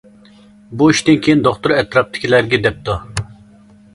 [0.81, 2.95] بۇ ئىشتىن كېيىن، دوختۇر ئەتراپىدىكىلەرگە دەپتۇ.